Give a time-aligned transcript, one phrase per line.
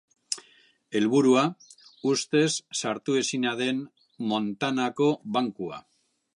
[0.99, 1.43] Helburua:
[2.13, 2.47] ustez
[2.81, 3.85] sartuezina den
[4.33, 5.83] Montanako Bankua.